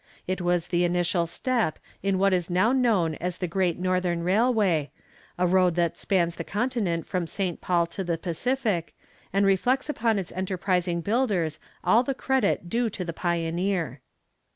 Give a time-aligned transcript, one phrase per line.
[0.25, 4.89] It was the initial step in what is now known as the Great Northern Railway,
[5.37, 7.61] a road that spans the continent from St.
[7.61, 8.97] Paul to the Pacific,
[9.31, 14.01] and reflects upon its enterprising builders all the credit due to the pioneer.